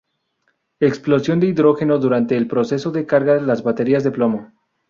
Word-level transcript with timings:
Explosión 0.79 1.39
de 1.39 1.45
hidrógeno 1.45 1.99
durante 1.99 2.35
el 2.35 2.47
proceso 2.47 2.89
de 2.89 3.05
carga 3.05 3.39
las 3.39 3.61
baterías 3.61 4.03
de 4.03 4.09
plomo. 4.09 4.51